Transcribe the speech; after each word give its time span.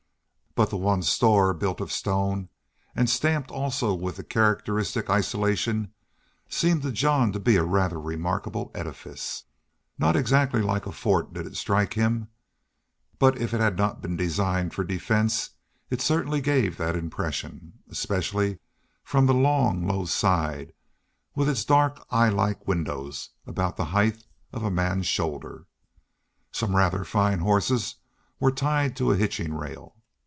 But 0.53 0.69
the 0.69 0.75
one 0.75 1.01
store, 1.01 1.53
built 1.53 1.79
of 1.79 1.93
stone, 1.93 2.49
and 2.93 3.09
stamped 3.09 3.49
also 3.51 3.93
with 3.93 4.17
the 4.17 4.23
characteristic 4.25 5.09
isolation, 5.09 5.93
seemed 6.49 6.81
to 6.81 6.91
Jean 6.91 7.31
to 7.31 7.39
be 7.39 7.55
a 7.55 7.63
rather 7.63 7.97
remarkable 7.97 8.69
edifice. 8.75 9.45
Not 9.97 10.17
exactly 10.17 10.61
like 10.61 10.85
a 10.85 10.91
fort 10.91 11.33
did 11.33 11.45
it 11.47 11.55
strike 11.55 11.93
him, 11.93 12.27
but 13.17 13.37
if 13.37 13.53
it 13.53 13.61
had 13.61 13.77
not 13.77 14.01
been 14.01 14.17
designed 14.17 14.73
for 14.73 14.83
defense 14.83 15.51
it 15.89 16.01
certainly 16.01 16.41
gave 16.41 16.75
that 16.75 16.97
impression, 16.97 17.79
especially 17.89 18.59
from 19.05 19.27
the 19.27 19.33
long, 19.33 19.87
low 19.87 20.03
side 20.03 20.73
with 21.33 21.47
its 21.47 21.63
dark 21.63 22.05
eye 22.09 22.27
like 22.29 22.67
windows 22.67 23.29
about 23.47 23.77
the 23.77 23.85
height 23.85 24.25
of 24.51 24.63
a 24.65 24.69
man's 24.69 25.07
shoulder. 25.07 25.65
Some 26.51 26.75
rather 26.75 27.05
fine 27.05 27.39
horses 27.39 27.95
were 28.41 28.51
tied 28.51 28.97
to 28.97 29.11
a 29.13 29.17
hitching 29.17 29.53
rail. 29.53 29.95